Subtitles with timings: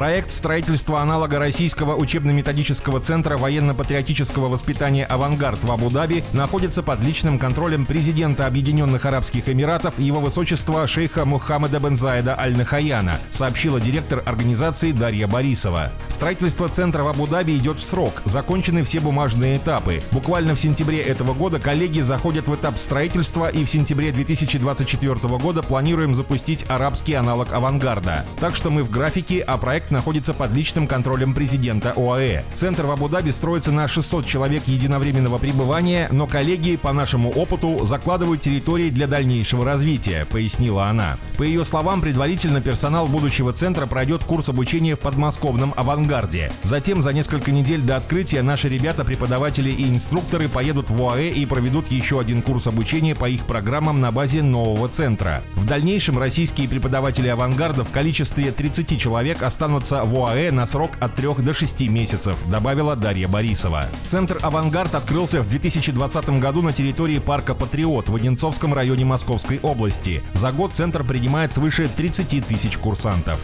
[0.00, 7.84] Проект строительства аналога российского учебно-методического центра военно-патриотического воспитания «Авангард» в Абу-Даби находится под личным контролем
[7.84, 15.26] президента Объединенных Арабских Эмиратов его высочества шейха Мухаммеда бен Заида Аль-Нахаяна, сообщила директор организации Дарья
[15.26, 15.92] Борисова.
[16.08, 20.00] Строительство центра в Абу-Даби идет в срок, закончены все бумажные этапы.
[20.12, 25.62] Буквально в сентябре этого года коллеги заходят в этап строительства и в сентябре 2024 года
[25.62, 28.24] планируем запустить арабский аналог «Авангарда».
[28.40, 32.44] Так что мы в графике, а проект находится под личным контролем президента ОАЭ.
[32.54, 38.40] Центр в Абу-Даби строится на 600 человек единовременного пребывания, но коллеги, по нашему опыту, закладывают
[38.40, 41.16] территории для дальнейшего развития, пояснила она.
[41.36, 46.52] По ее словам, предварительно персонал будущего центра пройдет курс обучения в подмосковном «Авангарде».
[46.62, 51.46] Затем за несколько недель до открытия наши ребята, преподаватели и инструкторы поедут в ОАЭ и
[51.46, 55.42] проведут еще один курс обучения по их программам на базе нового центра.
[55.54, 60.90] В дальнейшем российские преподаватели «Авангарда» в количестве 30 человек останутся останутся в ОАЭ на срок
[61.00, 63.84] от 3 до 6 месяцев, добавила Дарья Борисова.
[64.04, 70.24] Центр «Авангард» открылся в 2020 году на территории парка «Патриот» в Одинцовском районе Московской области.
[70.34, 73.40] За год центр принимает свыше 30 тысяч курсантов.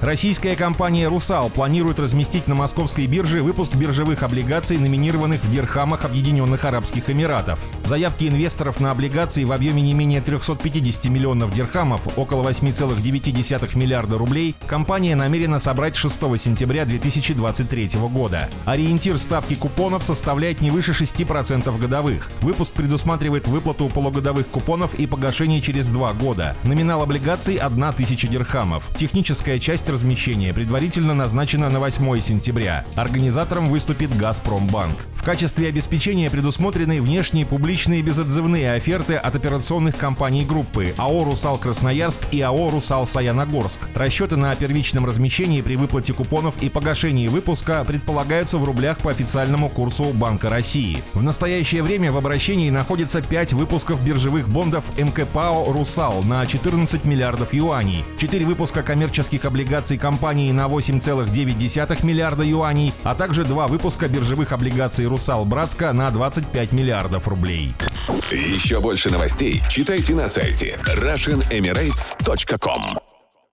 [0.00, 6.64] Российская компания «Русал» планирует разместить на московской бирже выпуск биржевых облигаций, номинированных в дирхамах Объединенных
[6.64, 7.58] Арабских Эмиратов.
[7.84, 14.54] Заявки инвесторов на облигации в объеме не менее 350 миллионов дирхамов, около 8,9 миллиарда рублей,
[14.66, 18.48] компания намерена собрать 6 сентября 2023 года.
[18.64, 22.30] Ориентир ставки купонов составляет не выше 6% годовых.
[22.40, 26.54] Выпуск предусматривает выплату полугодовых купонов и погашение через два года.
[26.62, 28.84] Номинал облигаций– 1000 дирхамов.
[28.96, 32.84] Техническая часть размещения предварительно назначена на 8 сентября.
[32.94, 34.96] Организатором выступит «Газпромбанк».
[35.14, 42.20] В качестве обеспечения предусмотрены внешние публичные безотзывные оферты от операционных компаний группы АО «Русал Красноярск»
[42.30, 43.80] и АО «Русал Саяногорск».
[43.94, 49.70] Расчеты на первичном размещении при выплате купонов и погашении выпуска предполагаются в рублях по официальному
[49.70, 51.02] курсу Банка России.
[51.14, 57.54] В настоящее время в обращении находится 5 выпусков биржевых бондов МКПАО «Русал» на 14 миллиардов
[57.54, 64.52] юаней, 4 выпуска коммерческих облигаций компании на 8,9 миллиарда юаней, а также 2 выпуска биржевых
[64.52, 67.72] облигаций «Русал Братска» на 25 миллиардов рублей.
[68.30, 73.05] Еще больше новостей читайте на сайте RussianEmirates.com